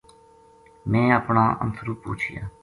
[0.91, 2.43] میں اپنا انتھرو پوچھیا